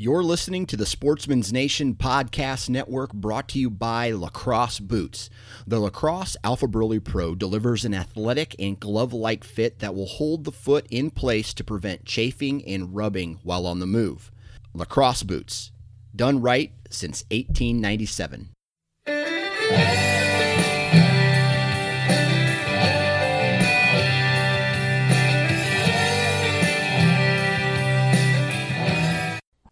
[0.00, 5.28] You're listening to the Sportsman's Nation podcast network brought to you by Lacrosse Boots.
[5.66, 10.52] The Lacrosse AlphaBurly Pro delivers an athletic and glove like fit that will hold the
[10.52, 14.30] foot in place to prevent chafing and rubbing while on the move.
[14.72, 15.72] Lacrosse Boots,
[16.14, 18.50] done right since 1897.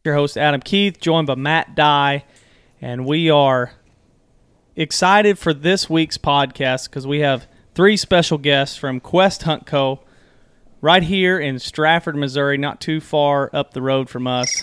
[0.07, 2.25] Your host Adam Keith, joined by Matt Dye,
[2.81, 3.73] and we are
[4.77, 10.01] excited for this week's podcast because we have three special guests from Quest Hunt Co.
[10.81, 14.63] right here in Strafford, Missouri, not too far up the road from us.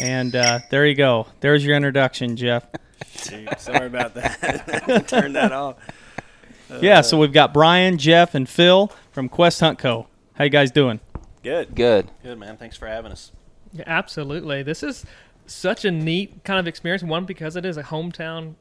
[0.00, 1.28] And uh, there you go.
[1.38, 2.66] There's your introduction, Jeff.
[3.28, 5.04] Dude, sorry about that.
[5.08, 5.76] Turn that off.
[6.80, 10.08] yeah, so we've got Brian, Jeff, and Phil from Quest Hunt Co.
[10.34, 10.98] How you guys doing?
[11.44, 11.76] Good.
[11.76, 12.10] Good.
[12.24, 12.56] Good man.
[12.56, 13.30] Thanks for having us.
[13.72, 14.62] Yeah, absolutely.
[14.62, 15.04] This is
[15.46, 17.02] such a neat kind of experience.
[17.02, 18.54] One because it is a hometown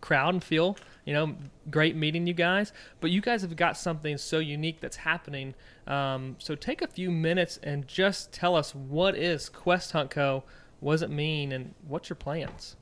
[0.00, 0.76] crowd and feel.
[1.04, 1.36] You know,
[1.70, 2.72] great meeting you guys.
[3.00, 5.54] But you guys have got something so unique that's happening.
[5.86, 10.44] Um, so take a few minutes and just tell us what is Quest Hunt Co.
[10.80, 12.76] What does it mean, and what's your plans?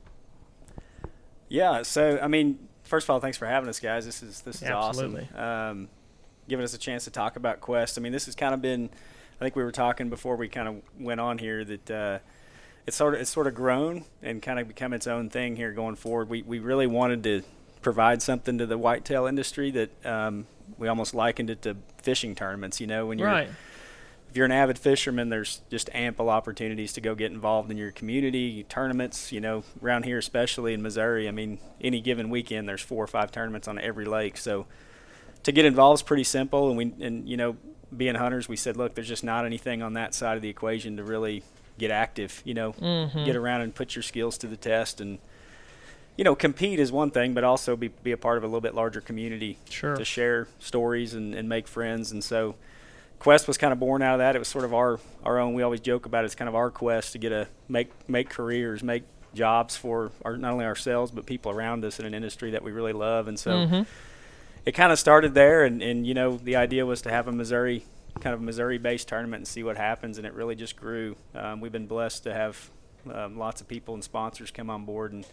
[1.49, 1.83] Yeah.
[1.83, 4.05] So, I mean, first of all, thanks for having us, guys.
[4.05, 5.27] This is this is Absolutely.
[5.33, 5.79] awesome.
[5.79, 5.89] Um,
[6.47, 7.97] giving us a chance to talk about Quest.
[7.97, 8.89] I mean, this has kind of been.
[9.43, 12.19] I think we were talking before we kind of went on here that uh,
[12.87, 15.73] it's sort of it's sort of grown and kind of become its own thing here
[15.73, 16.29] going forward.
[16.29, 17.43] We we really wanted to
[17.81, 20.45] provide something to the whitetail industry that um,
[20.77, 22.79] we almost likened it to fishing tournaments.
[22.79, 23.49] You know, when you're Right.
[24.29, 27.91] if you're an avid fisherman, there's just ample opportunities to go get involved in your
[27.91, 29.33] community tournaments.
[29.33, 33.07] You know, around here, especially in Missouri, I mean, any given weekend, there's four or
[33.07, 34.37] five tournaments on every lake.
[34.37, 34.67] So
[35.43, 36.69] to get involved is pretty simple.
[36.69, 37.57] And we, and you know,
[37.97, 40.97] being hunters, we said, look, there's just not anything on that side of the equation
[40.97, 41.43] to really
[41.77, 42.41] get active.
[42.45, 43.25] You know, Mhm.
[43.25, 45.19] get around and put your skills to the test and.
[46.15, 48.61] You know, compete is one thing, but also be, be a part of a little
[48.61, 49.95] bit larger community Sure.
[49.95, 52.11] to share stories and, and make friends.
[52.11, 52.53] And so,
[53.17, 54.35] Quest was kind of born out of that.
[54.35, 55.55] It was sort of our our own.
[55.55, 56.25] We always joke about it.
[56.25, 60.37] It's kind of our quest to get a make make careers, make jobs for our,
[60.37, 63.27] not only ourselves but people around us in an industry that we really love.
[63.27, 63.85] And so Mhm.
[64.65, 65.63] It kind of started there.
[65.63, 67.85] And, and you know the idea was to have a Missouri
[68.19, 70.17] kind of Missouri based tournament and see what happens.
[70.17, 71.15] And it really just grew.
[71.35, 72.69] Um, we've been blessed to have
[73.11, 75.25] um, lots of people and sponsors come on board and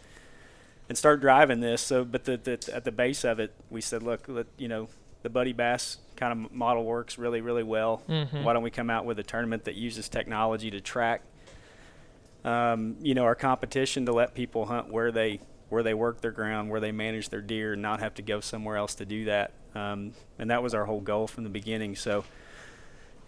[0.88, 1.80] and start driving this.
[1.82, 4.88] So, but the, the at the base of it, we said, look, let, you know,
[5.22, 8.02] the Buddy Bass kind of model works really, really well.
[8.08, 8.42] Mhm.
[8.42, 11.22] Why don't we come out with a tournament that uses technology to track,
[12.44, 15.38] um, you know, our competition to let people hunt where they
[15.70, 18.40] where they work their ground, where they manage their deer, and not have to go
[18.40, 19.52] somewhere else to do that.
[19.74, 21.96] Um, and that was our whole goal from the beginning.
[21.96, 22.24] So.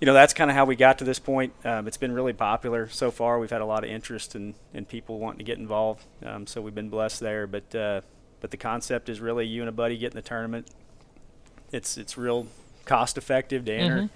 [0.00, 1.52] You know that's kind of how we got to this point.
[1.64, 3.38] Um, it's been really popular so far.
[3.38, 6.04] We've had a lot of interest and in, in people wanting to get involved.
[6.26, 7.46] Um, so we've been blessed there.
[7.46, 8.00] But uh,
[8.40, 10.66] but the concept is really you and a buddy get in the tournament.
[11.70, 12.48] It's it's real
[12.84, 13.96] cost effective to enter.
[14.02, 14.10] Mhm.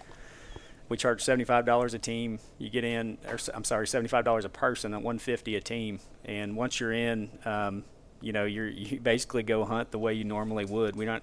[0.89, 2.41] We charge seventy five dollars a team.
[2.59, 5.61] You get in, or I'm sorry, seventy five dollars a person at one fifty a
[5.61, 6.01] team.
[6.25, 7.85] And once you're in, um,
[8.21, 10.97] you know you're you basically go hunt the way you normally would.
[10.97, 11.23] We're not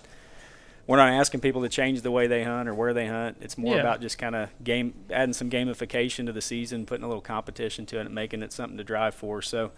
[0.86, 3.38] we're not asking people to change the way they hunt or where they hunt.
[3.42, 3.81] It's more Yeah.
[3.81, 7.86] about just kind of game adding some gamification to the season, putting a little competition
[7.88, 9.42] to it, and making it something to drive for.
[9.42, 9.72] So,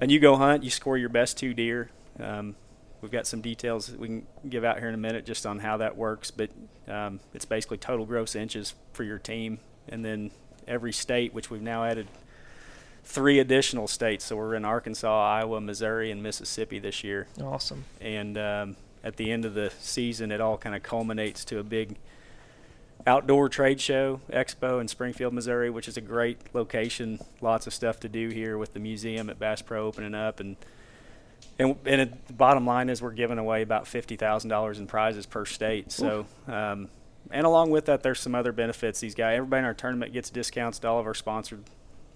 [0.00, 1.90] and you go hunt, you score your best two deer.
[2.18, 2.56] Um,
[3.00, 5.60] we've got some details that we can give out here in a minute just on
[5.60, 6.50] how that works, but
[6.88, 10.32] um, it's basically total gross inches for your team, and then
[10.66, 12.08] every state, which we've now added
[13.08, 14.26] three additional states.
[14.26, 15.08] So we're in Arkansas,
[15.38, 17.84] Iowa, Missouri, and Mississippi this year Awesome.
[18.02, 21.62] and um, at the end of the season, it all kind of culminates to a
[21.62, 21.96] big
[23.06, 27.18] outdoor trade show expo in Springfield, Missouri, which is a great location.
[27.40, 30.56] Lots of stuff to do here with the museum at Bass Pro opening up, and
[31.58, 34.86] and and it, the bottom line is we're giving away about fifty thousand dollars in
[34.86, 35.90] prizes per state.
[35.92, 36.26] So.
[36.46, 36.88] Um,
[37.30, 39.00] and along with that, there's some other benefits.
[39.00, 41.62] These guys, everybody in our tournament gets discounts to all of our sponsored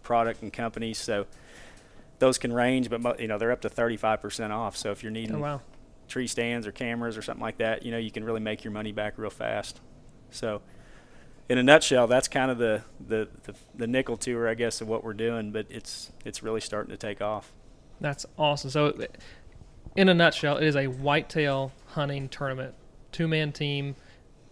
[0.03, 0.99] product and companies.
[0.99, 1.27] So
[2.19, 4.77] those can range, but you know they're up to 35% off.
[4.77, 5.61] So if you're needing Oh wow.
[6.09, 8.73] tree stands or cameras or something like that, you know, you can really make your
[8.73, 9.81] money back real fast.
[10.31, 10.63] So,
[11.49, 14.89] in a nutshell, that's kind of the, the, the, the nickel tour, I guess, of
[14.89, 17.53] what we're doing, but it's, it's really starting to take off.
[18.01, 18.71] That's awesome.
[18.71, 18.95] So,
[19.97, 22.75] in a nutshell, it is a whitetail hunting tournament,
[23.11, 23.97] two man team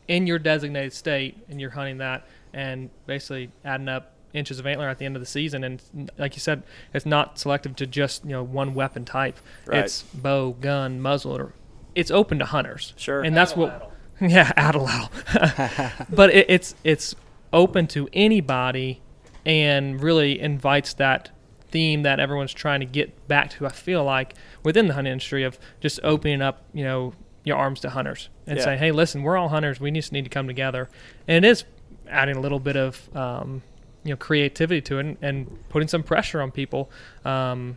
[0.09, 4.89] in your designated state, and you're hunting that and basically adding up inches of antler
[4.89, 5.65] at the end of the season.
[5.65, 6.63] And like you said,
[6.95, 9.39] it's not selective to just you know one weapon type.
[9.67, 9.85] Right.
[9.85, 11.53] It's bow, gun, muzzle.
[11.95, 12.95] It's open to hunters.
[12.97, 13.23] Sure.
[13.23, 13.87] And that's what.
[14.23, 14.87] Yeah, addle
[16.11, 17.15] but it, it's it's
[17.55, 19.01] open to anybody
[19.47, 21.31] and really invites that
[21.71, 23.65] theme that everyone's trying to get back to.
[23.67, 27.81] I feel like within the hunting industry of just opening up, you know, your arms
[27.81, 28.65] to hunters and Yeah.
[28.65, 29.81] saying, "Hey, listen, we're all hunters.
[29.81, 30.91] We just need to come together."
[31.27, 31.65] And it is
[32.07, 33.63] adding a little bit of um,
[34.05, 36.91] you know creativity to it and, and putting some pressure on people
[37.25, 37.77] um,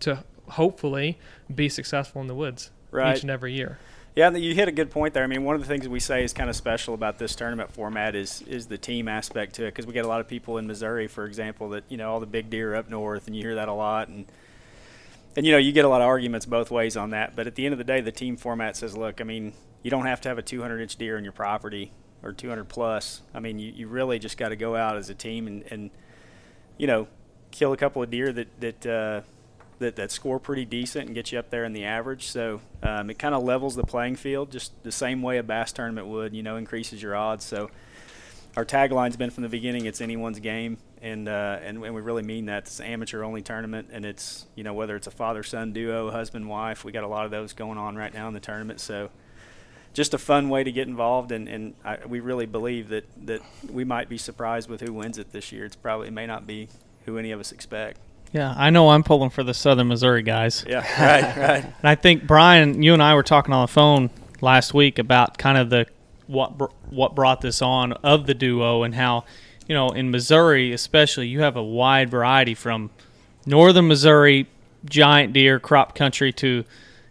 [0.00, 1.18] to hopefully
[1.54, 3.16] be successful in the woods Right.
[3.16, 3.78] each and every year.
[4.16, 5.22] Yeah, you hit a good point there.
[5.22, 7.70] I mean, one of the things we say is kind of special about this tournament
[7.70, 10.58] format is is the team aspect to it because we get a lot of people
[10.58, 13.42] in Missouri, for example, that you know all the big deer up north, and you
[13.42, 14.26] hear that a lot, and
[15.36, 17.36] and you know you get a lot of arguments both ways on that.
[17.36, 19.52] But at the end of the day, the team format says, look, I mean,
[19.84, 21.92] you don't have to have a 200 inch deer in your property
[22.22, 23.22] or 200 plus.
[23.34, 25.90] I mean, you, you really just got to go out as a team and and
[26.76, 27.08] you know
[27.50, 28.86] kill a couple of deer that that.
[28.86, 29.20] Uh,
[29.78, 32.26] that, that score pretty decent and get you up there in the average.
[32.26, 35.72] So um, it kind of levels the playing field just the same way a bass
[35.72, 37.44] tournament would, you know, increases your odds.
[37.44, 37.70] So
[38.56, 40.78] our tagline's been from the beginning, it's anyone's game.
[41.00, 44.46] And, uh, and and we really mean that it's an amateur only tournament, and it's
[44.56, 47.30] you know whether it's a father son duo, husband wife, we got a lot of
[47.30, 48.80] those going on right now in the tournament.
[48.80, 49.08] So
[49.92, 53.40] just a fun way to get involved, and, and I, we really believe that, that
[53.70, 55.64] we might be surprised with who wins it this year.
[55.64, 56.68] It's probably it may not be
[57.04, 57.98] who any of us expect.
[58.32, 60.64] Yeah, I know I'm pulling for the Southern Missouri guys.
[60.68, 61.64] Yeah, right, right.
[61.82, 65.38] And I think Brian, you and I were talking on the phone last week about
[65.38, 65.86] kind of the
[66.26, 69.24] what br- what brought this on of the duo and how
[69.66, 72.90] you know in Missouri especially you have a wide variety from
[73.46, 74.46] northern Missouri
[74.84, 76.64] giant deer crop country to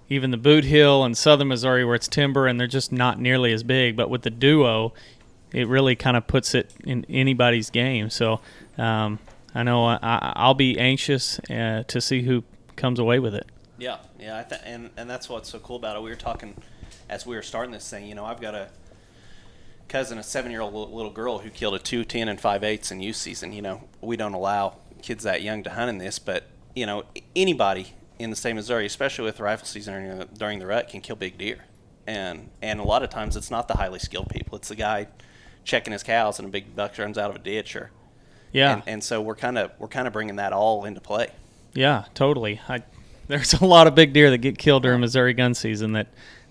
[0.09, 3.63] even the Bootheel and southern Missouri where it's timber and they're just not nearly as
[3.63, 4.94] big but with the duo
[5.54, 8.39] it really kind of puts it in anybody's game so
[8.77, 9.19] um,
[9.56, 10.00] I know I,
[10.36, 12.44] I'll be anxious uh, to see who
[12.75, 16.01] comes away with it Yeah, yeah, th- and and that's what's so cool about it.
[16.01, 16.56] We were talking
[17.10, 18.07] as we were starting this thing.
[18.07, 18.69] You know, I've got a
[19.88, 23.15] cousin, a seven-year-old little girl who killed a two, ten, and five eighths in youth
[23.18, 23.53] season.
[23.53, 27.03] You know, we don't allow kids that young to hunt in this, but you know,
[27.36, 30.90] anybody in the state of Missouri, especially with rifle season during the, during the rut,
[30.90, 31.66] can kill big deer.
[32.06, 35.08] And and a lot of times it's not the highly skilled people; it's the guy
[35.66, 37.92] checking his cows and a big buck runs out of a ditch or.
[38.54, 41.30] yeah And, and so we're kind of we're kind of bringing that all into play.
[41.74, 42.62] Yeah, totally.
[42.69, 42.84] I,
[43.28, 46.08] there's a lot of big deer that get killed during Missouri gun season that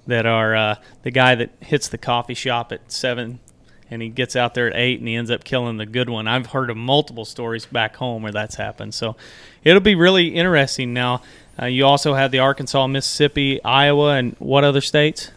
[0.06, 3.40] that are uh, the guy that hits the coffee shop at seven
[3.90, 6.26] and he gets out there at eight and he ends up killing the good one.
[6.26, 8.94] I've heard of multiple stories back home where that's happened.
[8.94, 9.16] So
[9.62, 10.92] it'll be really interesting.
[10.92, 11.22] Now,
[11.60, 15.30] uh, you also have the Arkansas, Mississippi, Iowa, and what other states?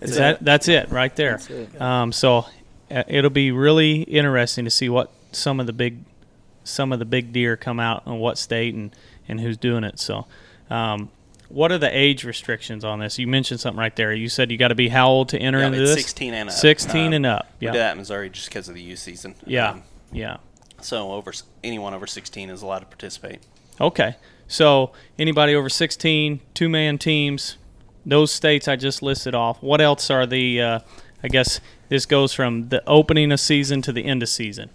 [0.00, 1.32] Is that that's it right there?
[1.38, 1.80] That's it.
[1.80, 2.46] Um, so
[2.90, 5.98] uh, it'll be really interesting to see what some of the big
[6.64, 8.94] some of the big deer come out and what state and,
[9.28, 9.98] and who's doing it.
[9.98, 10.26] So,
[10.70, 11.10] um,
[11.48, 13.18] what are the age restrictions on this?
[13.18, 14.12] You mentioned something right there.
[14.12, 16.04] You said you got to be how old to enter Yeah, into it's this?
[16.04, 16.54] 16 and up.
[16.54, 17.50] 16 Um, and up.
[17.60, 17.72] We Yeah.
[17.72, 19.34] do that in Missouri just because of the youth season.
[19.46, 19.70] Yeah.
[19.70, 19.82] Um,
[20.12, 20.36] yeah.
[20.80, 21.32] so over
[21.64, 23.40] anyone over 16 is allowed to participate.
[23.80, 24.14] Okay.
[24.50, 27.56] So anybody over 16, two man teams,
[28.04, 29.62] those states I just listed off.
[29.62, 30.60] What else are the?
[30.60, 30.78] Uh,
[31.22, 34.70] I guess this goes from the opening of season to the end of season.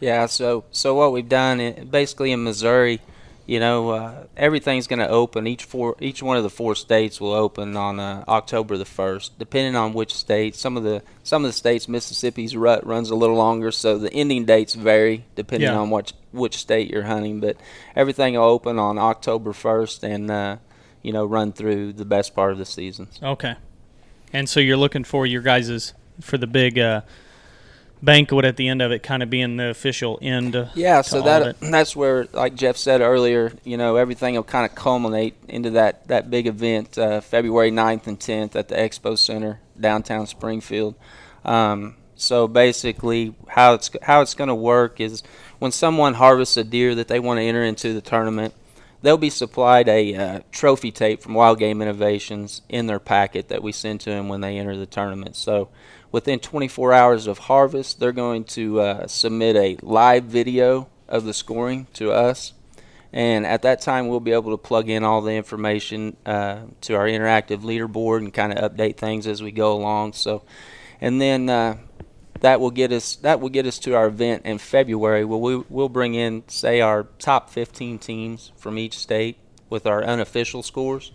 [0.00, 3.00] Yeah, so so what we've done, i- basically in Missouri,
[3.44, 5.46] you know, uh, everything's going to open.
[5.46, 9.38] Each four, each one of the four states will open on uh, October the first,
[9.38, 10.54] depending on which state.
[10.56, 14.12] Some of the some of the states, Mississippi's rut runs a little longer, so the
[14.14, 15.76] ending dates vary depending Yeah.
[15.78, 17.40] on which which state you're hunting.
[17.40, 17.56] But
[17.94, 20.56] everything will open on October first, and uh,
[21.02, 23.08] you know, run through the best part of the season.
[23.22, 23.56] Okay.
[24.32, 27.02] And so you're looking for your guys's for the big uh,
[28.02, 30.70] banquet at the end of it, kind of being the official end.
[30.74, 34.74] Yeah, so that that's where, like Jeff said earlier, you know, everything will kind of
[34.74, 39.60] culminate into that that big event, uh, February 9th and 10th at the Expo Center
[39.78, 40.94] downtown Springfield.
[41.44, 45.22] Um, so basically, how it's how it's going to work is
[45.62, 48.52] when someone harvests a deer that they want to enter into the tournament,
[49.00, 53.62] they'll be supplied a uh, trophy tape from Wild Game Innovations in their packet that
[53.62, 55.36] we send to them when they enter the tournament.
[55.36, 55.68] So
[56.10, 61.32] within 24 hours of harvest, they're going to uh, submit a live video of the
[61.32, 62.54] scoring to us.
[63.12, 66.94] And at that time, we'll be able to plug in all the information uh, to
[66.94, 70.14] our interactive leaderboard and kind of update things as we go along.
[70.14, 70.42] So,
[71.00, 71.76] and then uh,
[72.42, 75.24] that will get us that will get us to our event in February.
[75.24, 79.38] Where we we'll bring in say our top 15 teams from each state
[79.70, 81.12] with our unofficial scores.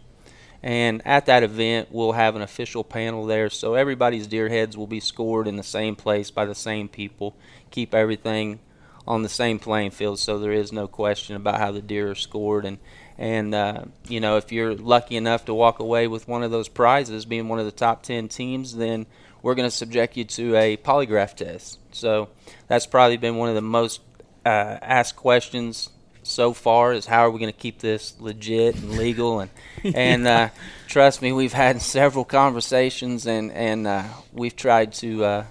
[0.63, 4.87] And at that event, we'll have an official panel there, so everybody's deer heads will
[4.87, 7.35] be scored in the same place by the same people.
[7.69, 8.59] Keep everything
[9.07, 12.15] on the same playing field, so there is no question about how the deer are
[12.15, 12.65] scored.
[12.65, 12.79] And
[13.17, 16.69] and uh, you know, if you're lucky enough to walk away with one of those
[16.69, 19.05] prizes, being one of the top 10 teams, then
[19.47, 21.79] we're going to subject you to a polygraph test.
[21.93, 22.27] So
[22.67, 24.01] that's probably been one of the most
[24.45, 24.49] uh,
[24.81, 25.89] asked questions
[26.21, 29.49] so far is how are we going to keep this legit and legal and
[29.95, 30.49] and uh,
[30.87, 35.45] trust me we've had several conversations and and uh, we've tried to uh,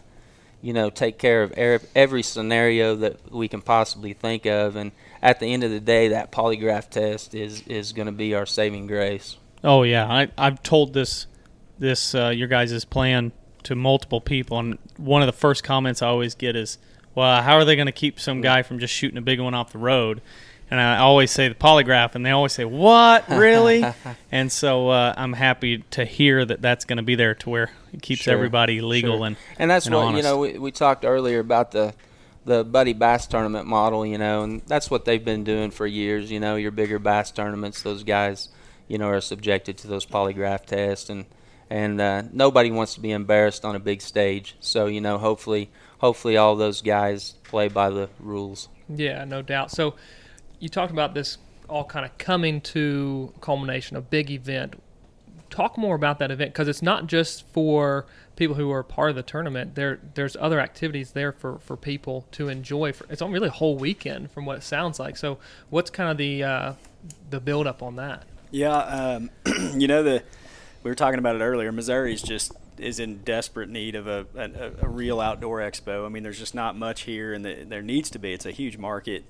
[0.60, 4.76] you know take care of er- every scenario that we can possibly think of.
[4.76, 8.34] And at the end of the day that polygraph test is is going to be
[8.34, 9.38] our saving grace.
[9.64, 11.26] Oh yeah, I, I've told this
[11.78, 13.32] this uh, your guys' plan
[13.66, 16.78] to multiple people, and one of the first comments I always get is,
[17.14, 19.54] "Well, how are they going to keep some guy from just shooting a big one
[19.54, 20.20] off the road?"
[20.68, 23.84] And I always say the polygraph, and they always say, "What, really?"
[24.32, 27.70] and so uh, I'm happy to hear that that's going to be there to where
[27.92, 29.26] it keeps Sure, everybody legal sure.
[29.26, 30.38] and and that's and what you know.
[30.38, 31.94] We, we talked earlier about the
[32.44, 36.30] the Buddy Bass tournament model, you know, and that's what they've been doing for years.
[36.30, 38.48] You know, your bigger bass tournaments, those guys,
[38.88, 41.26] you know, are subjected to those polygraph tests, and
[41.70, 44.56] and uh, nobody wants to be embarrassed on a big stage.
[44.60, 48.68] So you know, hopefully, hopefully, all those guys play by the rules.
[48.88, 49.70] Yeah, no doubt.
[49.70, 49.94] So
[50.58, 54.80] you talked about this all kind of coming to culmination, a big event.
[55.50, 59.16] Talk more about that event because it's not just for people who are part of
[59.16, 59.74] the tournament.
[59.74, 62.92] There, there's other activities there for, for people to enjoy.
[62.92, 65.16] For, it's on really a whole weekend, from what it sounds like.
[65.16, 65.38] So,
[65.70, 66.72] what's kind of the uh,
[67.30, 68.24] the build up on that?
[68.50, 69.30] Yeah, um,
[69.74, 70.22] you know the
[70.86, 71.72] we were talking about it earlier.
[71.72, 76.06] Missouri's just is in desperate need of a, a, a real outdoor expo.
[76.06, 78.32] I mean, there's just not much here, and the, there needs to be.
[78.32, 79.24] It's a huge market,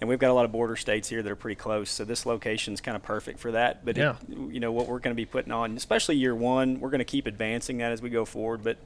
[0.00, 1.90] and we've got a lot of border states here that are pretty close.
[1.90, 3.84] So this location's kind of perfect for that.
[3.84, 4.16] But Yeah.
[4.28, 6.98] it, you know what we're going to be putting on, especially year one, we're going
[6.98, 8.64] to keep advancing that as we go forward.
[8.64, 8.78] But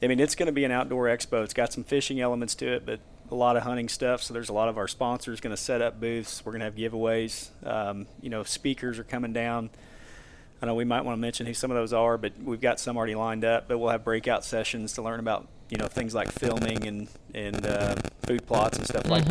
[0.00, 1.42] I mean, it's going to be an outdoor expo.
[1.42, 3.00] It's got some fishing elements to it, but
[3.32, 4.22] a lot of hunting stuff.
[4.22, 6.44] So there's a lot of our sponsors going to set up booths.
[6.46, 7.48] We're going to have giveaways.
[7.66, 9.70] Um, you know, speakers are coming down.
[10.62, 12.80] I know we might want to mention who some of those are, but we've got
[12.80, 13.68] some already lined up.
[13.68, 17.66] But we'll have breakout sessions to learn about you know things like filming and and
[17.66, 17.96] uh,
[18.26, 19.28] food plots and stuff like Mhm.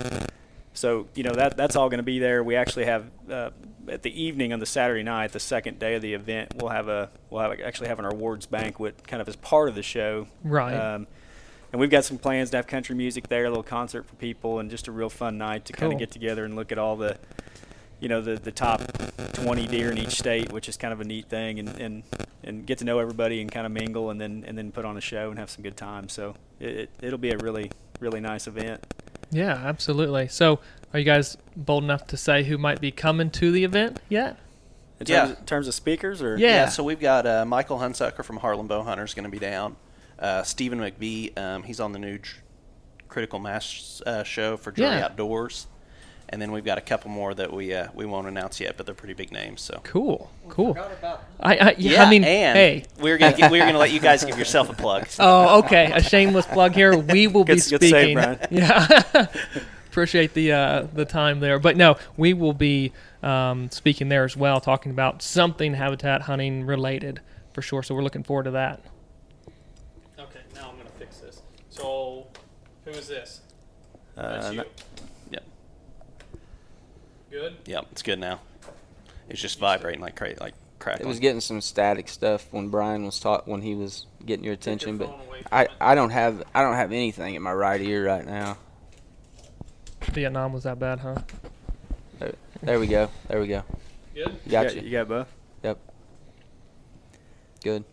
[0.00, 0.30] that.
[0.74, 2.42] So you know that that's all going to be there.
[2.42, 3.50] We actually have uh,
[3.88, 6.88] at the evening on the Saturday night, the second day of the event, we'll have
[6.88, 10.26] a we'll have actually have an awards banquet kind of as part of the show.
[10.42, 10.72] Right.
[10.74, 11.06] Um,
[11.72, 14.58] and we've got some plans to have country music there, a little concert for people,
[14.58, 16.96] and just a real fun night to kind of get together and look at all
[16.96, 17.16] the,
[18.02, 18.80] you know, the, the top
[19.34, 22.02] 20 deer in each state, which is kind of a neat thing, and, and,
[22.42, 24.96] and get to know everybody and kind of mingle, and then and then put on
[24.96, 26.08] a show and have some good time.
[26.08, 28.84] So it, it it'll be a really really nice event.
[29.30, 30.26] Yeah, absolutely.
[30.28, 30.58] So,
[30.92, 34.36] are you guys bold enough to say who might be coming to the event yet?
[35.00, 35.26] In Yeah.
[35.26, 36.68] terms, in terms of speakers, or Yeah.
[36.68, 39.76] so we've got uh, Michael Hunsucker from Heartland Bowhunter is going to be down.
[40.18, 42.40] Uh, Stephen McBee, um, he's on the new Tr-
[43.08, 45.04] Critical Mass uh, show for Drury Yeah.
[45.06, 45.66] Outdoors.
[46.32, 48.86] And then we've got a couple more that we uh, we won't announce yet, but
[48.86, 49.60] they're pretty big names.
[49.60, 50.74] So Cool, cool.
[51.38, 52.84] I, I, yeah, I mean, and hey.
[52.98, 55.06] we're gonna gi- we're gonna let you guys give yourself a plug.
[55.18, 55.92] Oh, okay.
[55.92, 56.96] A shameless plug here.
[56.96, 58.14] We will be Good- good save, speaking.
[58.14, 58.38] Brian.
[58.50, 59.26] Yeah.
[59.88, 64.34] Appreciate the uh, the time there, but no, we will be um, speaking there as
[64.34, 67.20] well, talking about something habitat hunting related
[67.52, 67.82] for sure.
[67.82, 68.80] So we're looking forward to that.
[70.18, 71.42] Okay, now I'm going to fix this.
[71.68, 72.26] So,
[72.86, 73.42] who is this?
[74.16, 74.70] uh, no- Yep,
[77.32, 77.56] Good.
[77.64, 78.40] yep, it's good now.
[79.28, 81.06] It's just vibrating like cra- like crackling.
[81.06, 84.52] It was getting some static stuff when Brian was taught when he was getting your
[84.52, 85.68] attention, but phone away from I.
[85.80, 88.58] I don't have I don't have anything in my right ear right now.
[90.12, 91.16] Vietnam was that bad, huh?
[92.62, 93.10] There we go.
[93.28, 93.64] There we go.
[94.14, 94.38] Good.
[94.44, 94.82] you Got got, you.
[94.82, 95.28] you got both.
[95.64, 95.78] Yep.
[97.64, 97.84] Good.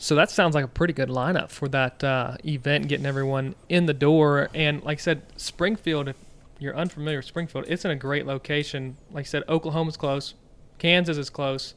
[0.00, 3.84] So that sounds like a pretty good lineup for that uh, event, getting everyone in
[3.84, 4.48] the door.
[4.54, 6.16] And like I said, Springfield, if
[6.58, 8.96] you're unfamiliar with Springfield, it's in a great location.
[9.12, 10.32] Like I said, Oklahoma's close,
[10.78, 11.74] Kansas is close.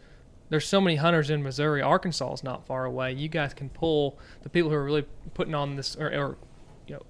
[0.48, 1.82] There's so many hunters in Missouri.
[1.82, 3.12] Arkansas is not far away.
[3.12, 6.38] You guys can pull the people who are really putting on this, or, or
[6.88, 7.02] you know,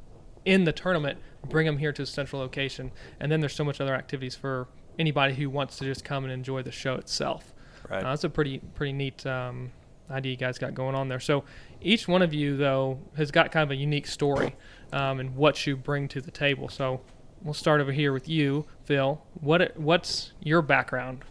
[0.46, 2.91] in the tournament, bring them here to a central location.
[3.20, 4.67] And then there's so much other activities for
[4.98, 7.53] anybody who wants to just come and enjoy the show itself.
[7.88, 8.03] Right.
[8.03, 9.72] Uh, that's a pretty pretty neat um,
[10.10, 11.19] idea you guys got going on there.
[11.19, 11.43] So
[11.81, 14.55] each one of you though has got kind of a unique story
[14.91, 16.69] um, and what you bring to the table.
[16.69, 17.01] So
[17.41, 19.22] we'll start over here with you, Phil.
[19.41, 21.24] What what's your background?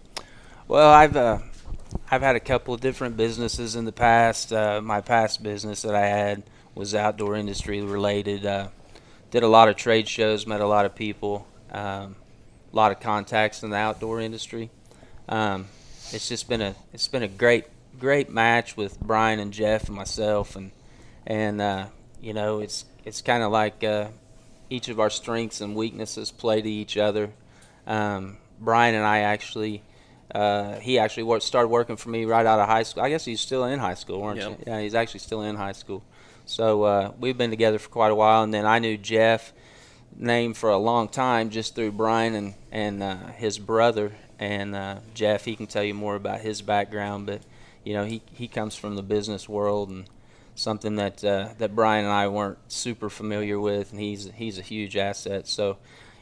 [0.69, 1.38] Well, I've uh,
[2.11, 4.52] I've had a couple of different businesses in the past.
[4.52, 6.43] Uh, my past business that I had
[6.75, 8.47] was outdoor industry related.
[8.47, 8.69] Uh,
[9.31, 12.17] did a lot of trade shows, met a lot of people, um,
[12.73, 14.71] a lot of contacts in the outdoor industry.
[15.29, 15.67] Um,
[16.12, 17.64] it's just been a it's been a great
[17.99, 20.71] great match with Brian and Jeff and myself, and
[21.27, 21.87] and uh,
[22.21, 24.09] you know it's it's kind of like uh,
[24.71, 27.31] each of our strengths and weaknesses play to each other.
[27.87, 29.83] Um, Brian and I actually
[30.35, 33.03] uh, he actually worked, started working for me right out of high school.
[33.03, 34.51] I guess he's still in high school, weren't Yep.
[34.51, 34.57] you?
[34.67, 36.03] Yeah, he's actually still in high school.
[36.47, 39.53] So uh, we've been together for quite a while, and then I knew Jeff
[40.17, 44.97] name for a long time just through Brian and and uh, his brother and uh,
[45.15, 45.45] Jeff.
[45.45, 47.43] He can tell you more about his background, but
[47.85, 50.07] you know he he comes from the business world and
[50.55, 54.62] something that uh, that Brian and I weren't super familiar with, and he's he's a
[54.62, 55.47] huge asset.
[55.49, 55.79] So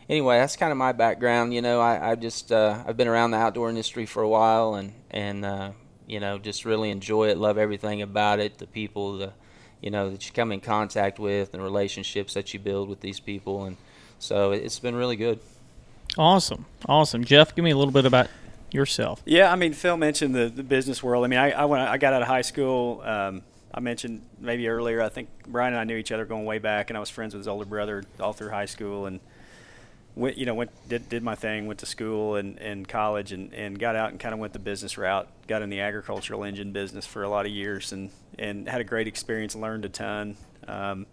[0.09, 1.55] anyway, that's kind of my background.
[1.55, 4.75] You know, I, I just uh, I've been around the outdoor industry for a while,
[4.75, 5.71] and and uh,
[6.07, 9.33] you know just really enjoy it, love everything about it, the people, the
[9.81, 13.21] you know that you come in contact with, and relationships that you build with these
[13.21, 13.77] people, and
[14.19, 15.41] so it's been really good.
[16.19, 17.25] Awesome, awesome.
[17.25, 18.29] Jeff, give me a little bit about
[18.73, 19.23] yourself.
[19.25, 21.25] Yeah, I mean, Phil mentioned the, the business world.
[21.25, 23.03] I mean, I I, went, I got out of high school.
[23.03, 25.01] Um, I mentioned maybe earlier.
[25.01, 27.35] I think Brian and I knew each other going way back, and I was friends
[27.35, 29.21] with his older brother all through high school, and
[30.17, 33.55] went you know went did, did my thing, went to school and, and college, and,
[33.55, 35.29] and got out and kind of went the business route.
[35.47, 38.85] Got in the agricultural engine business for a lot of years, and and had a
[38.85, 40.37] great experience, learned a ton.
[40.67, 41.07] Um,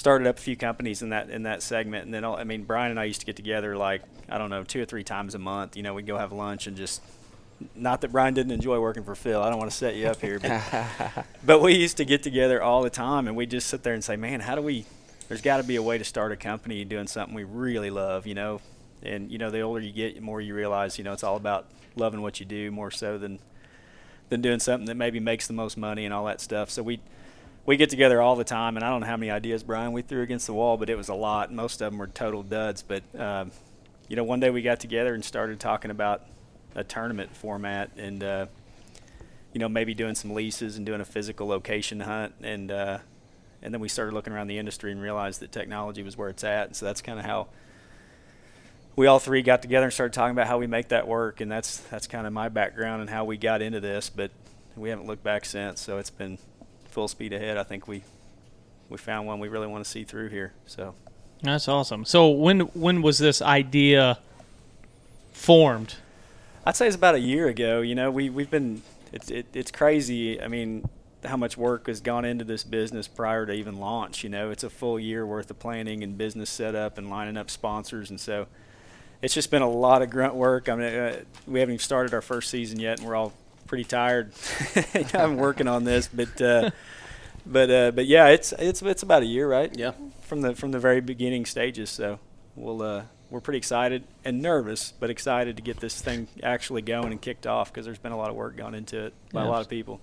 [0.00, 2.90] started up a few companies in that in that segment, and then I mean Brian
[2.90, 5.38] and I used to get together like I don't know two or three times a
[5.38, 5.76] month.
[5.76, 7.02] You know, we'd go have lunch and just
[7.74, 9.42] not that Brian didn't enjoy working for Phil.
[9.42, 12.62] I don't want to set you up here, but, but we used to get together
[12.62, 14.86] all the time, and we just sit there and say, "Man, how do we?
[15.28, 18.26] There's got to be a way to start a company doing something we really love,
[18.26, 18.60] you know."
[19.02, 21.36] And you know, the older you get, the more you realize, you know, it's all
[21.36, 23.38] about loving what you do more so than
[24.30, 26.70] than doing something that maybe makes the most money and all that stuff.
[26.70, 27.00] So we
[27.66, 30.02] we get together all the time, and I don't know how many ideas Brian we
[30.02, 31.52] threw against the wall, but it was a lot.
[31.52, 32.82] Most of them were total duds.
[32.82, 33.52] But um,
[34.08, 36.22] you know, one day we got together and started talking about
[36.74, 38.46] a tournament format and uh,
[39.52, 42.98] you know maybe doing some leases and doing a physical location hunt and uh,
[43.62, 46.44] and then we started looking around the industry and realized that technology was where it's
[46.44, 47.48] at and so that's kind of how
[48.96, 51.50] we all three got together and started talking about how we make that work and
[51.50, 54.30] that's that's kind of my background and how we got into this but
[54.76, 56.38] we haven't looked back since so it's been
[56.90, 58.02] full speed ahead I think we
[58.88, 60.94] we found one we really want to see through here so
[61.42, 64.18] that's awesome so when when was this idea
[65.32, 65.96] formed
[66.64, 67.80] I'd say it's about a year ago.
[67.80, 70.40] You know, we we've been it's it, it's crazy.
[70.40, 70.88] I mean,
[71.24, 74.22] how much work has gone into this business prior to even launch.
[74.22, 77.50] You know, it's a full year worth of planning and business setup and lining up
[77.50, 78.46] sponsors, and so
[79.22, 80.68] it's just been a lot of grunt work.
[80.68, 83.32] I mean, uh, we haven't even started our first season yet, and we're all
[83.70, 84.32] pretty tired.
[85.14, 86.70] I'm working on this, but uh,
[87.46, 89.74] but uh, but yeah, it's it's it's about a year, right?
[89.78, 89.92] Yeah.
[90.22, 92.18] From the from the very beginning stages, so
[92.56, 97.12] we'll uh, we're pretty excited and nervous, but excited to get this thing actually going
[97.12, 99.48] and kicked off because there's been a lot of work gone into it by yes.
[99.48, 100.00] a lot of people.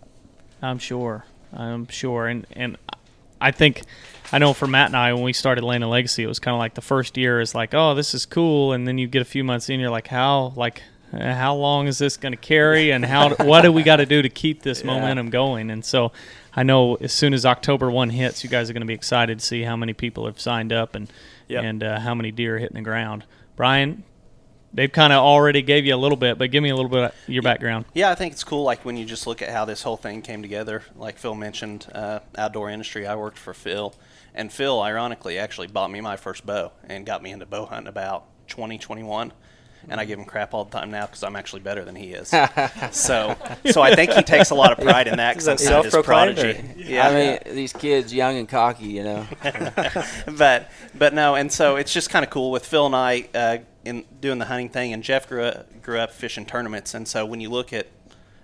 [0.61, 1.25] I'm sure.
[1.51, 2.77] I'm sure, and and
[3.41, 3.81] I think
[4.31, 6.55] I know for Matt and I when we started Land and Legacy, it was kind
[6.55, 9.21] of like the first year is like, oh, this is cool, and then you get
[9.21, 12.91] a few months in, you're like, how like how long is this going to carry,
[12.91, 14.87] and how what do we got to do to keep this yeah.
[14.87, 15.69] momentum going?
[15.71, 16.11] And so
[16.53, 19.39] I know as soon as October one hits, you guys are going to be excited
[19.39, 21.11] to see how many people have signed up and
[21.47, 21.63] yep.
[21.63, 23.23] and uh, how many deer are hitting the ground.
[23.55, 24.03] Brian,
[24.73, 27.03] they've kind of already gave you a little bit, but give me a little bit
[27.03, 27.85] of your background.
[27.93, 28.63] Yeah, I think it's cool.
[28.63, 30.83] Like when you just look at how this whole thing came together.
[30.95, 33.07] Like Phil mentioned, uh, outdoor industry.
[33.07, 33.95] I worked for Phil,
[34.35, 37.87] and Phil, ironically, actually bought me my first bow and got me into bow hunting
[37.87, 39.31] about 2021
[39.89, 42.11] and I give him crap all the time now because I'm actually better than he
[42.13, 42.27] is.
[42.91, 43.35] so,
[43.71, 45.93] so I think he takes a lot of pride in that because I'm kind of
[45.93, 46.63] his prodigy.
[46.75, 49.27] Yeah, I mean these kids, young and cocky, you know.
[50.37, 53.57] but, but no, and so it's just kind of cool with Phil and I uh,
[53.85, 57.25] in doing the hunting thing, and Jeff grew up, grew up fishing tournaments, and so
[57.25, 57.87] when you look at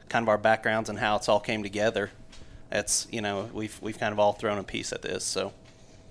[0.07, 2.11] kind of our backgrounds and how it's all came together,
[2.71, 5.53] it's you know we've we've kind of all thrown a piece at this, so.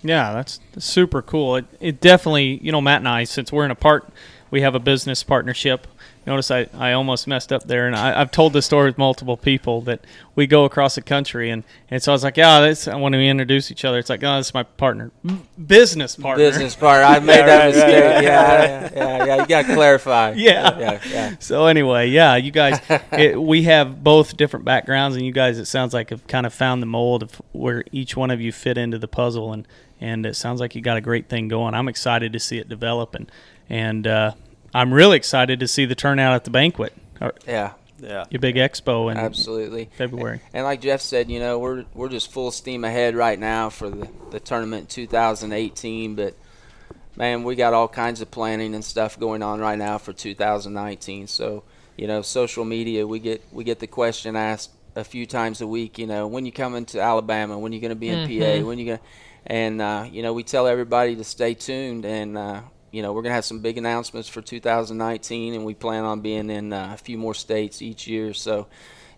[0.04, 1.54] Yeah, that's super cool.
[1.54, 4.12] It, it definitely, you know, Matt and I, since we're in a part
[4.52, 5.86] we have a business partnership.
[6.26, 9.36] Notice I, I almost messed up there, and I, have told this story with multiple
[9.36, 10.04] people that
[10.36, 13.28] we go across the country, and, and so I was like, yeah, this, when we
[13.28, 15.10] introduce each other, it's like, oh, this is my partner,
[15.66, 16.44] business partner.
[16.44, 17.06] Business partner.
[17.06, 18.04] I made yeah, that right, mistake.
[18.04, 20.32] Right, yeah, yeah, yeah, yeah, You got to clarify.
[20.42, 20.78] Yeah.
[20.78, 21.36] yeah, yeah.
[21.38, 22.78] So anyway, yeah, you guys,
[23.12, 26.52] it, we have both different backgrounds, and you guys, it sounds like have kind of
[26.52, 29.66] found the mold of where each one of you fit into the puzzle, and
[30.00, 31.74] and it sounds like you got a great thing going.
[31.74, 33.30] I'm excited to see it develop, and
[33.72, 34.32] and uh,
[34.74, 36.92] I'm really excited to see the turnout at the banquet.
[37.48, 40.40] Yeah, yeah, your big expo in absolutely February.
[40.46, 43.70] And, and, like Jeff said, you know, we're we're just full steam ahead right now
[43.70, 46.36] for the the tournament 2018, but
[47.16, 51.26] man, we got all kinds of planning and stuff going on right now for 2019.
[51.26, 51.64] So,
[51.96, 55.66] you know, social media, we get we get the question asked a few times a
[55.66, 55.98] week.
[55.98, 57.58] You know, when you coming to Alabama?
[57.58, 58.60] When you going to be in mm-hmm.
[58.62, 58.66] PA?
[58.66, 59.00] When you going?
[59.46, 62.60] And uh, you know, we tell everybody to stay tuned, and uh,
[62.92, 66.20] you know, we're going to have some big announcements for 2019, and we plan on
[66.20, 68.32] being in uh, a few more states each year.
[68.34, 68.68] So,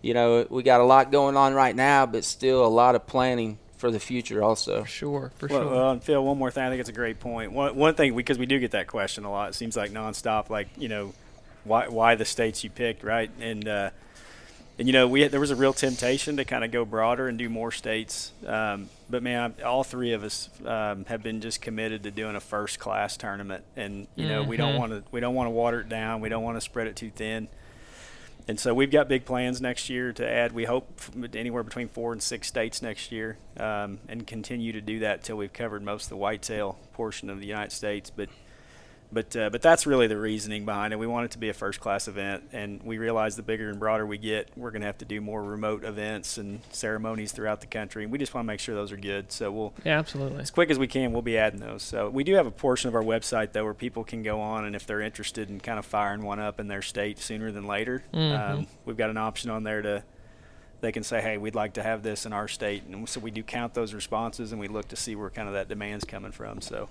[0.01, 3.05] you know, we got a lot going on right now, but still a lot of
[3.05, 4.81] planning for for the future also.
[4.83, 5.69] For sure, for Well, sure.
[5.69, 6.63] well, and Phil, one more thing.
[6.63, 7.51] I think it's a great point.
[7.51, 9.49] One, one thing because we do get that question a lot.
[9.49, 10.49] It seems like nonstop.
[10.49, 11.13] Like you know,
[11.65, 13.29] why why the states you picked, right?
[13.39, 13.89] And uh,
[14.77, 17.27] and you know, we had, there was a real temptation to kind of go broader
[17.27, 18.31] and do more states.
[18.45, 22.39] Um, but man, all three of us um, have been just committed to doing a
[22.41, 23.63] first class tournament.
[23.75, 24.79] And you know, we don't Mhm.
[24.79, 26.21] want to we don't want to water it down.
[26.21, 27.47] We don't want to spread it too thin.
[28.47, 30.51] And so we've got big plans next year to add.
[30.51, 31.01] We hope
[31.33, 35.37] anywhere between four and six states next year, um, and continue to do that until
[35.37, 38.11] we've covered most of the whitetail portion of the United States.
[38.15, 38.29] But
[39.15, 40.97] but uh, but that's really the reasoning behind it.
[40.99, 43.79] We want it to be a first class event, and we realize the bigger and
[43.79, 47.61] broader we get, we're going to have to do more remote events and ceremonies throughout
[47.61, 48.03] the country.
[48.03, 49.31] And we just want to make sure those are good.
[49.31, 50.39] So we'll yeah, absolutely.
[50.41, 51.81] as quick as we can, we'll be adding those.
[51.81, 54.65] So we do have a portion of our website though where people can go on
[54.65, 57.65] and if they're interested in kind of firing one up in their state sooner than
[57.65, 58.37] later, Mhm.
[58.53, 60.03] um, we've got an option on there to
[60.81, 63.31] they can say, hey, we'd like to have this in our state, and so we
[63.31, 66.31] do count those responses and we look to see where kind of that demand's coming
[66.33, 66.61] from.
[66.61, 66.89] So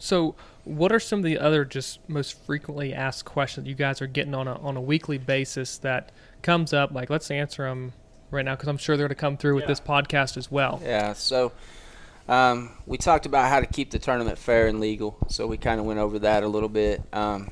[0.00, 0.34] So,
[0.64, 4.34] what are some of the other just most frequently asked questions you guys are getting
[4.34, 6.10] on a on a weekly basis that
[6.42, 6.92] comes up?
[6.92, 7.92] Like, let's answer them
[8.30, 10.80] right now because I'm sure they're going to come through with this podcast as well.
[10.82, 11.52] Yeah, so
[12.28, 15.78] um, we talked about how to keep the tournament fair and legal, so we kind
[15.78, 17.02] of went over that a little bit.
[17.12, 17.50] Um,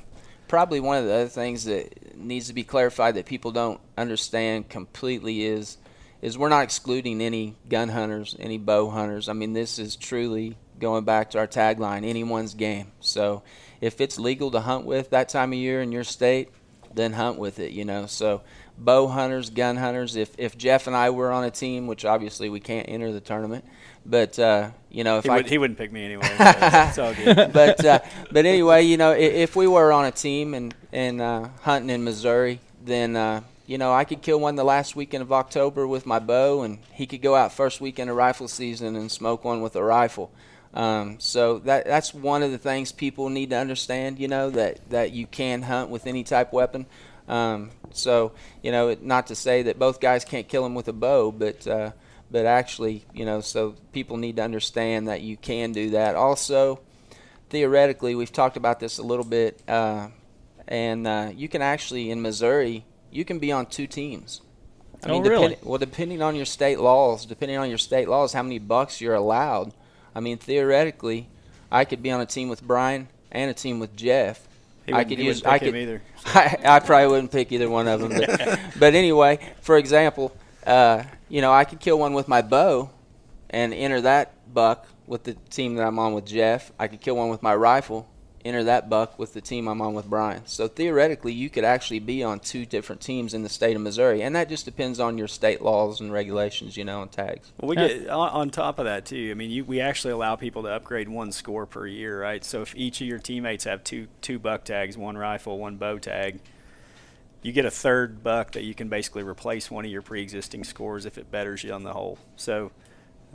[0.48, 4.70] probably one of the other things that needs to be clarified that people don't understand
[4.70, 5.76] completely is
[6.22, 9.28] is we're not excluding any gun hunters, any bow hunters.
[9.28, 12.92] I mean, this is truly going back to our tagline, anyone's game.
[13.00, 13.42] So
[13.80, 16.50] if it's legal to hunt with that time of year in your state,
[16.94, 18.06] then hunt with it, you know.
[18.06, 18.42] So
[18.76, 20.16] bow hunters, gun hunters.
[20.16, 23.20] If if Jeff and I were on a team, which obviously we can't enter the
[23.20, 23.64] tournament,
[24.06, 26.26] but uh, you know if he, I would, he wouldn't pick me anyway.
[26.26, 27.52] So it's all good.
[27.52, 31.20] but uh, but anyway, you know, if, if we were on a team and and
[31.20, 35.22] uh, hunting in Missouri, then uh, you know I could kill one the last weekend
[35.22, 38.96] of October with my bow, and he could go out first weekend of rifle season
[38.96, 40.30] and smoke one with a rifle.
[40.74, 44.18] Um, so that that's one of the things people need to understand.
[44.18, 46.87] You know that that you can hunt with any type weapon.
[47.26, 50.88] Um, so you know, it, not to say that both guys can't kill him with
[50.88, 51.92] a bow, but uh,
[52.31, 56.14] but actually, you know, so people need to understand that you can do that.
[56.14, 56.81] Also,
[57.50, 60.09] theoretically, we've talked about this a little bit, uh,
[60.66, 64.42] and uh, you can actually in Missouri, you can be on two teams.
[65.02, 65.48] I Oh, mean, really?
[65.48, 69.00] depend- well, depending on your state laws, depending on your state laws, how many bucks
[69.00, 69.72] you're allowed.
[70.18, 71.28] I mean, theoretically,
[71.70, 74.48] I could be on a team with Brian and a team with Jeff.
[74.92, 75.44] I could use.
[75.44, 75.76] I could.
[75.76, 76.02] either.
[76.26, 78.14] I, I probably wouldn't pick either one of them.
[78.18, 82.90] But, but anyway, for example, uh, you know, I could kill one with my bow
[83.50, 86.72] and enter that buck with the team that I'm on with Jeff.
[86.81, 88.09] I could kill one with my rifle,
[88.48, 90.46] enter that buck with the team I'm on with Brian.
[90.46, 94.22] So theoretically, you could actually be on two different teams in the state of Missouri,
[94.22, 97.52] and that just depends on your state laws and regulations, you know, and tags.
[97.61, 99.28] Well, we get on, top of that too.
[99.30, 102.44] I mean, you, we actually allow people to upgrade one score per year, right?
[102.44, 105.98] So if each of your teammates have two two buck tags, one rifle, one bow
[105.98, 106.40] tag,
[107.42, 111.06] you get a third buck that you can basically replace one of your pre-existing scores
[111.06, 112.18] if it betters you on the whole.
[112.37, 112.72] So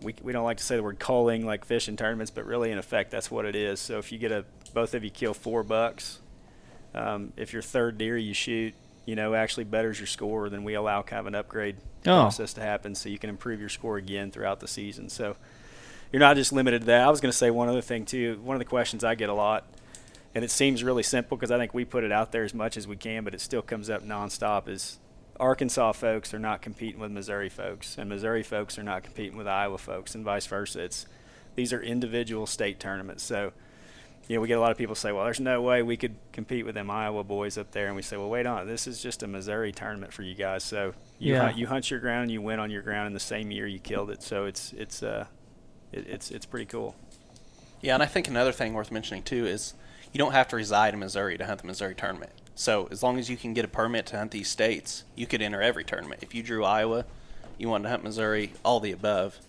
[0.02, 2.72] we, we don't like to say the word culling like fish in tournaments, but really
[2.72, 3.80] in effect that's what it is.
[3.80, 6.20] So if you get a both of you kill four bucks,
[6.94, 8.74] um, if your third deer you shoot,
[9.06, 12.24] you know, actually betters your score, then we allow kind of an upgrade Oh.
[12.24, 15.08] process to happen so you can improve your score again throughout the season.
[15.08, 15.38] So
[16.12, 17.08] you're not just limited to that.
[17.08, 18.40] I was going to say one other thing too.
[18.44, 19.66] One of the questions I get a lot,
[20.36, 22.76] and it seems really simple because I think we put it out there as much
[22.76, 24.68] as we can, but it still comes up nonstop.
[24.68, 25.00] Is
[25.40, 29.48] Arkansas folks are not competing with Missouri folks, and Missouri folks are not competing with
[29.48, 30.82] Iowa folks, and vice versa.
[30.84, 31.06] It's
[31.56, 33.24] these are individual state tournaments.
[33.24, 33.54] So
[34.28, 36.16] you know, we get a lot of people say, well, there's no way we could
[36.32, 37.88] compete with them Iowa boys up there.
[37.88, 40.64] And we say, well, wait on, this is just a Missouri tournament for you guys.
[40.64, 41.46] So you, Yeah.
[41.46, 43.68] hunt, you hunt your ground and you win on your ground in the same year
[43.68, 44.24] you killed it.
[44.24, 45.26] So it's, it's, uh,
[45.92, 46.96] it, it's, it's pretty cool.
[47.82, 49.74] Yeah, and I think another thing worth mentioning too is
[50.14, 52.32] you don't have to reside in Missouri to hunt the Missouri tournament.
[52.56, 55.42] So as long as you can get a permit to hunt these states, you could
[55.42, 56.24] enter every tournament.
[56.24, 57.04] If you drew Iowa,
[57.58, 59.40] you wanted to hunt Missouri, all the above.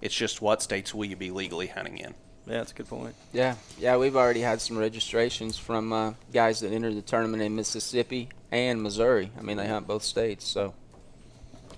[0.00, 2.14] It's just what states will you be legally hunting in?
[2.46, 3.14] Yeah, that's a good point.
[3.32, 7.54] Yeah, yeah, we've already had some registrations from uh, guys that entered the tournament in
[7.54, 9.30] Mississippi and Missouri.
[9.38, 10.74] I mean, they hunt both states, so.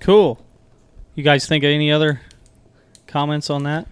[0.01, 0.45] Cool.
[1.15, 2.23] You guys think of any other
[3.07, 3.87] comments on that?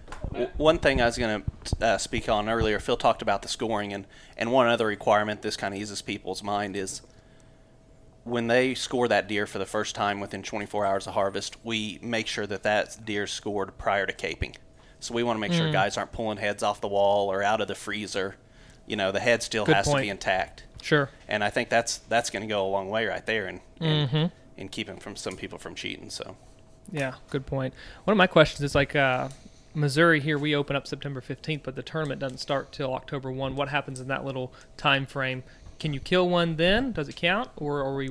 [0.57, 3.93] One thing I was going to uh, speak on earlier, Phil talked about the scoring,
[3.93, 4.07] and,
[4.37, 7.01] and one other requirement this kind of eases people's mind is
[8.23, 11.99] when they score that deer for the first time within 24 hours of harvest, we
[12.01, 14.55] make sure that that deer scored prior to caping.
[15.01, 17.59] So we want to make sure guys aren't pulling heads off the wall or out
[17.59, 18.35] of the freezer.
[18.87, 21.09] You know, the head still Good has to be intact, Sure.
[21.27, 24.07] and I think that's that's going to go a long way right there and in,
[24.07, 24.31] Mhm.
[24.57, 26.09] in keeping from some people from cheating.
[26.09, 26.35] So
[26.91, 27.73] Yeah, good point.
[28.03, 29.29] One of my questions is like, uh,
[29.73, 33.55] Missouri here we open up September 15th, but the tournament doesn't start till October 1.
[33.55, 35.43] What happens in that little time frame?
[35.79, 36.91] Can you kill one then?
[36.91, 38.09] Does it count, or are we?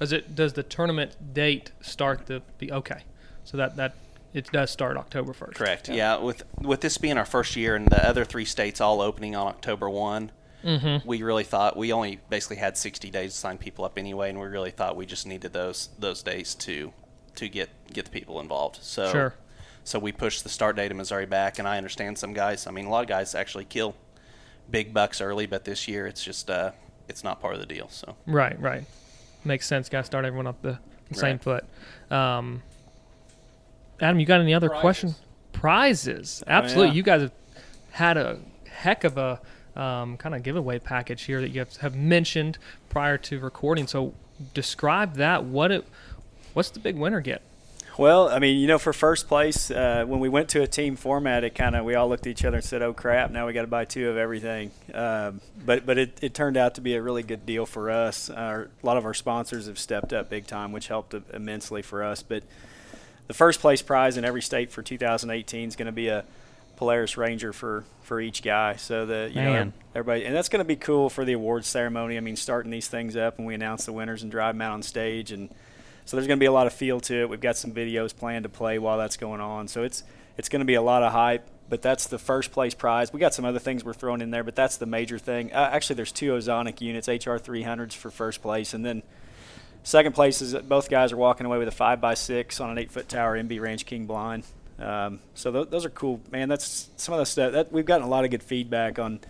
[0.00, 0.34] Does it?
[0.34, 2.42] Does the tournament date start the?
[2.58, 3.02] the okay,
[3.44, 3.94] so that that
[4.34, 5.54] it does start October 1st.
[5.54, 5.88] Correct.
[5.88, 6.18] Yeah.
[6.18, 9.46] With with this being our first year and the other three states all opening on
[9.46, 10.30] October one,
[10.64, 11.08] Mm-hmm.
[11.08, 14.38] we really thought we only basically had 60 days to sign people up anyway, and
[14.40, 16.92] we really thought we just needed those those days to
[17.34, 18.78] to get get the people involved.
[18.80, 19.34] So Sure.
[19.82, 22.68] So we pushed the start date of Missouri back, and I understand some guys.
[22.68, 23.96] I mean, a lot of guys actually kill
[24.70, 26.70] big bucks early, but this year it's just uh,
[27.08, 27.88] it's not part of the deal.
[27.88, 28.84] So Right, right.
[29.44, 29.88] Makes sense.
[29.88, 31.64] Got to start everyone up the, the same foot.
[32.12, 32.62] Um,
[34.02, 35.20] Adam, you got any other questions?
[35.52, 36.42] Prizes.
[36.46, 36.88] Absolutely.
[36.88, 36.94] yeah.
[36.94, 37.32] You guys have
[37.92, 38.38] had a
[38.68, 39.40] heck of a
[39.76, 43.86] um, kind of giveaway package here that you have, have mentioned prior to recording.
[43.86, 44.14] So
[44.54, 45.44] describe that.
[45.44, 45.86] What it,
[46.52, 47.42] what's the big winner get?
[47.98, 50.96] Well, I mean, you know, for first place, uh, when we went to a team
[50.96, 53.30] format, it kind of we all looked at each other and said, "Oh crap!
[53.30, 56.74] Now we got to buy two of everything." Um, but but it, it turned out
[56.76, 58.30] to be a really good deal for us.
[58.30, 62.02] Our, a lot of our sponsors have stepped up big time, which helped immensely for
[62.02, 62.22] us.
[62.22, 62.44] But
[63.32, 66.22] the first place prize in every state for 2018 is going to be a
[66.76, 68.76] Polaris Ranger for for each guy.
[68.76, 72.18] So the you know everybody, and that's going to be cool for the awards ceremony.
[72.18, 74.72] I mean, starting these things up and we announce the winners and drive them out
[74.72, 75.48] on stage and
[76.04, 77.30] so there's going to be a lot of feel to it.
[77.30, 79.66] We've got some videos planned to play while that's going on.
[79.66, 80.04] So it's
[80.36, 81.48] it's going to be a lot of hype.
[81.70, 83.14] But that's the first place prize.
[83.14, 85.54] We got some other things we're throwing in there, but that's the major thing.
[85.54, 89.02] Uh, actually, there's two Ozonic units, HR 300s for first place, and then
[89.82, 92.70] second place is that both guys are walking away with a five by six on
[92.70, 94.44] an eight foot tower MB Range King blind.
[94.78, 96.48] Um, so th- those are cool, man.
[96.48, 99.20] That's some of the stuff that we've gotten a lot of good feedback on.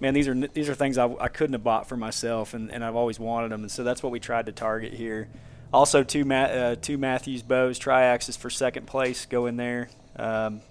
[0.00, 2.84] Man, these are these are things I, I couldn't have bought for myself, and, and
[2.84, 5.28] I've always wanted them, and so that's what we tried to target here.
[5.72, 9.88] Also, two Ma- uh, two Mathews bows triaxes for second place go in there.
[10.16, 10.62] Um,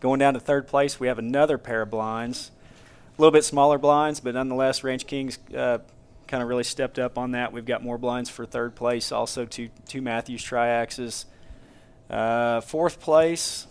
[0.00, 2.50] going down to third place, we have another pair of blinds,
[3.16, 5.78] a little bit smaller blinds, but nonetheless, Range Kings uh,
[6.26, 7.52] kind of really stepped up on that.
[7.52, 9.12] We've got more blinds for third place.
[9.12, 11.24] Also, two two Mathews triaxes.
[12.08, 13.66] Uh, fourth place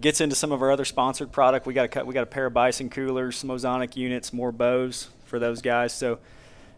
[0.00, 1.66] gets into some of our other sponsored product.
[1.66, 5.08] We got a we got a pair of Bison coolers, some Ozonic units, more bows
[5.26, 5.92] for those guys.
[5.92, 6.18] So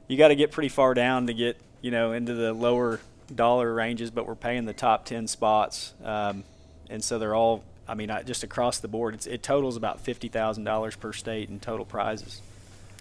[0.09, 3.00] you got to get pretty far down to get you know into the lower
[3.35, 6.44] dollar ranges, but we're paying the top ten spots, um,
[6.90, 7.62] and so they're all.
[7.87, 11.50] I mean, I, just across the board, it totals about fifty thousand dollars per state
[11.50, 12.40] in total prizes.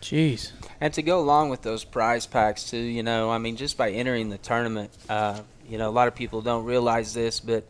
[0.04, 0.52] Jeez.
[0.82, 3.92] And to go along with those prize packs too, you know, I mean, just by
[3.92, 7.64] entering the tournament, uh, you know, a lot of people don't realize this, but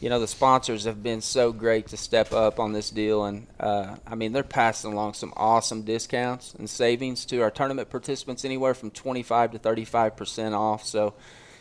[0.00, 3.46] you know, the sponsors have been so great to step up on this deal, and
[3.60, 8.44] uh, I mean, they're passing along some awesome discounts and savings to our tournament participants,
[8.44, 10.84] anywhere from 25 to 35 percent off.
[10.84, 11.14] So,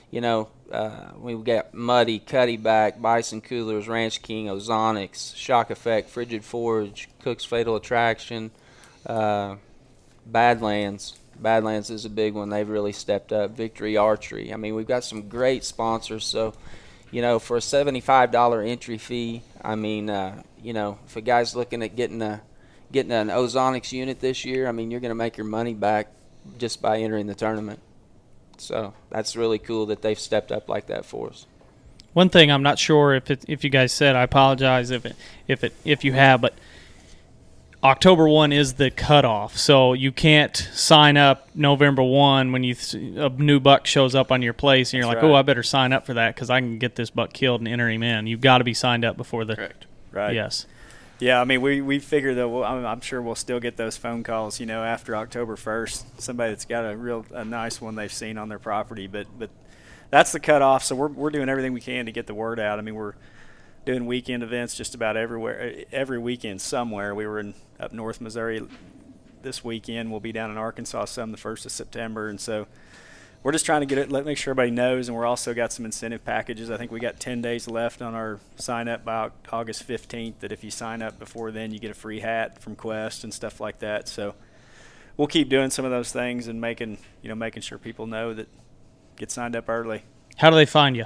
[0.10, 6.44] you know, uh, we've got Muddy, Cuddeback, Bison Coolers, Ranch King, Ozonics, Shock Effect, Frigid
[6.44, 8.52] Forge, Cook's Fatal Attraction.
[9.06, 9.56] Uh,
[10.26, 11.18] Badlands.
[11.40, 12.50] Badlands is a big one.
[12.50, 13.52] They've really stepped up.
[13.52, 14.54] Victory Archery.
[14.54, 16.26] I mean, we've got some great sponsors.
[16.26, 16.54] So,
[17.12, 21.22] you know, for a seventy-five dollar entry fee, I mean, uh, you know, if a
[21.22, 22.42] guy's looking at getting a
[22.92, 26.08] getting an Ozonics unit this year, I mean, you're going to make your money back
[26.58, 27.80] just by entering the tournament.
[28.58, 31.48] So that's really cool that they've stepped up like that for us.
[32.14, 35.16] One thing I'm not sure if it, if you guys said, I apologize if it
[35.48, 36.54] if it if you have, but
[37.84, 43.18] October one is the cutoff, so you can't sign up November one when you th-
[43.18, 45.36] a new buck shows up on your place and you're That's like, oh.
[45.36, 47.90] I better sign up for that because I can get this buck killed and enter
[47.90, 48.26] him in.
[48.26, 49.86] You've got to be signed up before the correct.
[50.14, 50.34] Right.
[50.34, 50.66] yes.
[51.20, 53.98] Yeah, I mean, we, we figure that we'll, I'm, I'm sure we'll still get those
[53.98, 56.04] phone calls, you know, after October 1st.
[56.20, 59.50] Somebody that's got a real a nice one they've seen on their property, but but
[60.10, 60.84] that's the cutoff.
[60.84, 62.80] So we're we're doing everything we can to get the word out.
[62.80, 63.14] I mean, we're
[63.86, 67.14] doing weekend events just about everywhere, every weekend somewhere.
[67.14, 68.66] We were in up north Missouri
[69.42, 70.12] this weekend.
[70.12, 72.68] We'll be down in Arkansas some the first of September, and so
[73.44, 75.74] we're just trying to get it, let make sure everybody knows, and we're also got
[75.74, 76.72] some incentive packages.
[76.72, 80.40] I think we got 10 days left on our sign up by August 15th.
[80.40, 83.34] That if you sign up before then, you get a free hat from Quest and
[83.34, 84.08] stuff like that.
[84.08, 84.34] So
[85.18, 88.34] we'll keep doing some of those things and making you know making sure people know
[88.34, 88.48] that
[89.18, 90.04] get signed up early.
[90.38, 91.06] How do they find you?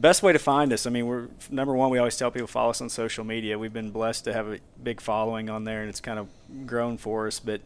[0.00, 1.90] Best way to find us, I mean, we're number one.
[1.90, 3.58] We always tell people follow us on social media.
[3.58, 6.28] We've been blessed to have a big following on there, and it's kind of
[6.66, 7.38] grown for us.
[7.38, 7.60] But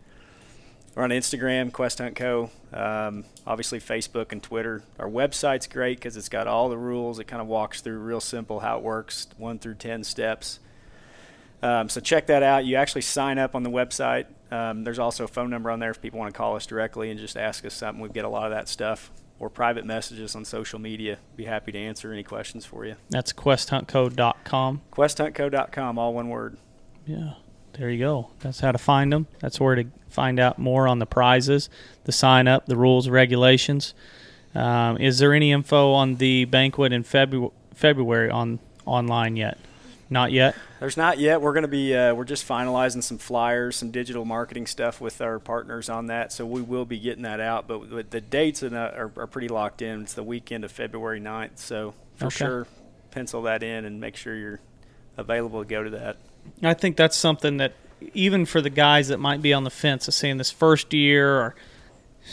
[0.96, 2.50] we're on Instagram, Quest Hunt Co.
[2.72, 4.82] Um, obviously, Facebook and Twitter.
[4.98, 7.20] Our website's great because it's got all the rules.
[7.20, 10.58] It kind of walks through real simple how it works, one through ten steps.
[11.62, 12.64] Um, so check that out.
[12.64, 14.26] You actually sign up on the website.
[14.50, 17.12] Um, there's also a phone number on there if people want to call us directly
[17.12, 18.02] and just ask us something.
[18.02, 21.18] We get a lot of that stuff or private messages on social media.
[21.36, 22.96] Be happy to answer any questions for you.
[23.10, 24.82] That's questhuntco.com.
[24.92, 26.56] QuestHuntCo.com, all one word.
[27.06, 27.34] Yeah,
[27.74, 28.30] there you go.
[28.40, 29.26] That's how to find them.
[29.40, 31.68] That's where to find out more on the prizes,
[32.04, 33.94] the sign up, the rules, regulations.
[34.54, 39.58] Um, is there any info on the banquet in Febu- February on online yet?
[40.10, 40.54] Not yet.
[40.80, 41.40] There's not yet.
[41.40, 45.20] We're going to be uh, we're just finalizing some flyers, some digital marketing stuff with
[45.20, 46.32] our partners on that.
[46.32, 47.66] So we will be getting that out.
[47.66, 50.02] But the dates are, are pretty locked in.
[50.02, 51.56] It's the weekend of February 9th.
[51.58, 52.36] So for Okay.
[52.36, 52.66] sure,
[53.10, 54.60] pencil that in and make sure you're
[55.16, 56.16] available to go to that.
[56.62, 57.72] I think that's something that
[58.12, 61.34] even for the guys that might be on the fence of saying this first year
[61.40, 61.54] or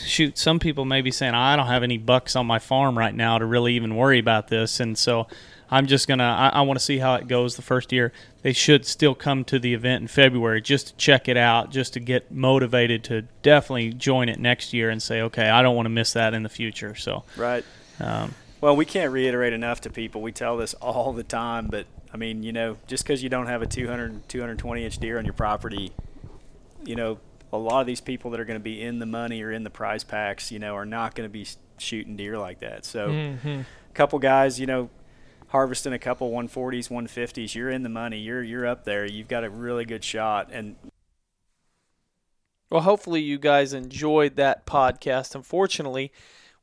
[0.04, 3.14] shoot, some people may be saying I don't have any bucks on my farm right
[3.14, 5.26] now to really even worry about this, and so
[5.72, 8.12] I'm just gonna I, I want to see how it goes the first year.
[8.42, 11.94] They should still come to the event in February just to check it out, just
[11.94, 15.86] to get motivated to definitely join it next year and say, okay, I don't want
[15.86, 16.94] to miss that in the future.
[16.94, 17.64] So Right.
[18.00, 20.20] um, Well, we can't reiterate enough to people.
[20.20, 23.46] We tell this all the time, but I mean, you know, just because you don't
[23.46, 25.92] have a 200, 220 inch deer on your property,
[26.84, 27.18] you know,
[27.50, 29.64] a lot of these people that are going to be in the money or in
[29.64, 31.46] the prize packs, you know, are not going to be
[31.78, 32.84] shooting deer like that.
[32.84, 33.60] So, Mhm.
[33.62, 34.90] a couple guys, you know,
[35.52, 38.18] harvesting a couple 140s, 150s, you're in the money.
[38.18, 39.04] You're you're up there.
[39.04, 40.76] You've got a really good shot, and
[42.70, 45.34] Well, hopefully you guys enjoyed that podcast.
[45.34, 46.10] Unfortunately,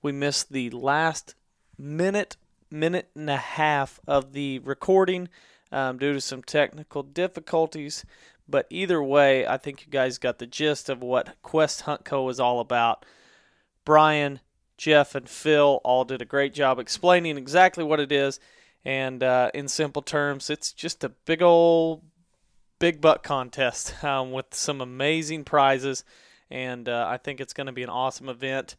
[0.01, 1.35] we missed the last
[1.77, 2.35] minute,
[2.71, 5.29] minute and a half of the recording
[5.71, 8.03] um, due to some technical difficulties.
[8.47, 12.27] But either way, I think you guys got the gist of what Quest Hunt Co.
[12.29, 13.05] is all about.
[13.85, 14.39] Brian,
[14.79, 18.39] Jeff, and Phil all did a great job explaining exactly what it is.
[18.85, 22.03] And uh, in simple terms, it's just a big old
[22.79, 26.03] big buck contest um, with some amazing prizes,
[26.49, 28.75] and uh, I think it's going to be an awesome event.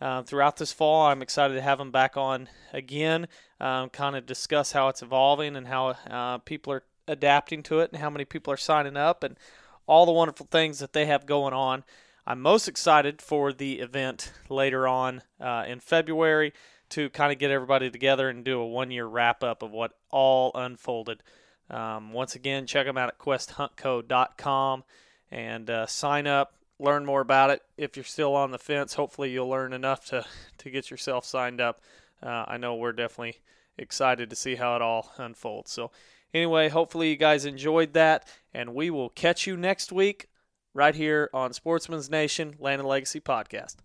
[0.00, 3.28] Uh, throughout this fall, I'm excited to have them back on again,
[3.60, 7.92] um, kind of discuss how it's evolving and how uh, people are adapting to it
[7.92, 9.38] and how many people are signing up and
[9.86, 11.84] all the wonderful things that they have going on.
[12.26, 16.52] I'm most excited for the event later on uh, in February
[16.90, 19.92] to kind of get everybody together and do a one year wrap up of what
[20.10, 21.22] all unfolded.
[21.70, 24.84] Um, once again, check them out at questhuntco.com
[25.30, 27.62] and uh, sign up, learn more about it.
[27.76, 30.24] If you're still on the fence, hopefully you'll learn enough to,
[30.58, 31.80] to get yourself signed up.
[32.22, 33.38] Uh, I know we're definitely
[33.76, 35.70] excited to see how it all unfolds.
[35.70, 35.90] So,
[36.32, 40.28] anyway, hopefully you guys enjoyed that, and we will catch you next week
[40.72, 43.76] right here on Sportsman's Nation Land and Legacy Podcast.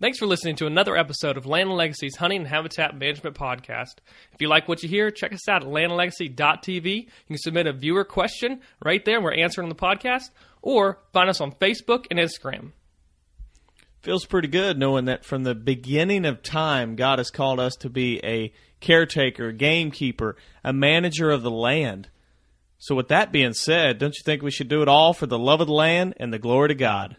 [0.00, 3.96] Thanks for listening to another episode of Land and Legacy's Hunting and Habitat Management Podcast.
[4.32, 6.94] If you like what you hear, check us out at landandlegacy.tv.
[6.94, 10.30] You can submit a viewer question right there, and we're answering the podcast,
[10.62, 12.70] or find us on Facebook and Instagram.
[14.00, 17.90] feels pretty good knowing that from the beginning of time, God has called us to
[17.90, 22.08] be a caretaker, gamekeeper, a manager of the land.
[22.78, 25.40] So, with that being said, don't you think we should do it all for the
[25.40, 27.16] love of the land and the glory to God?